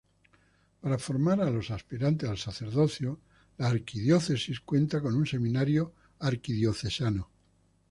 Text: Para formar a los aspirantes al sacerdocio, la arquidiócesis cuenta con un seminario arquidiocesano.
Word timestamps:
Para 0.81 0.97
formar 0.97 1.39
a 1.41 1.51
los 1.51 1.69
aspirantes 1.69 2.27
al 2.27 2.39
sacerdocio, 2.39 3.19
la 3.59 3.67
arquidiócesis 3.67 4.59
cuenta 4.61 4.99
con 4.99 5.13
un 5.15 5.27
seminario 5.27 5.93
arquidiocesano. 6.17 7.29